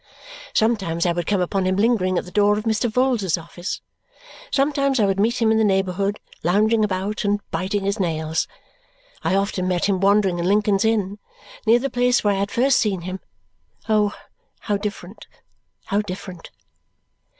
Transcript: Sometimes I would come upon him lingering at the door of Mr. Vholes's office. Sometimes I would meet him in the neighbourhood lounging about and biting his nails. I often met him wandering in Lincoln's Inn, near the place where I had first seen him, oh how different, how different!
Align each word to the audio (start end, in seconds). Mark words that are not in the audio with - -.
Sometimes 0.55 1.05
I 1.05 1.11
would 1.11 1.27
come 1.27 1.41
upon 1.41 1.65
him 1.67 1.75
lingering 1.75 2.17
at 2.17 2.25
the 2.25 2.31
door 2.31 2.57
of 2.57 2.63
Mr. 2.63 2.89
Vholes's 2.91 3.37
office. 3.37 3.81
Sometimes 4.49 4.99
I 4.99 5.05
would 5.05 5.19
meet 5.19 5.39
him 5.39 5.51
in 5.51 5.59
the 5.59 5.63
neighbourhood 5.63 6.19
lounging 6.41 6.83
about 6.83 7.23
and 7.23 7.39
biting 7.51 7.83
his 7.83 7.99
nails. 7.99 8.47
I 9.23 9.35
often 9.35 9.67
met 9.67 9.85
him 9.85 9.99
wandering 9.99 10.39
in 10.39 10.47
Lincoln's 10.47 10.85
Inn, 10.85 11.19
near 11.67 11.77
the 11.77 11.91
place 11.91 12.23
where 12.23 12.33
I 12.33 12.39
had 12.39 12.49
first 12.49 12.79
seen 12.79 13.01
him, 13.01 13.19
oh 13.87 14.15
how 14.61 14.75
different, 14.77 15.27
how 15.85 16.01
different! 16.01 16.49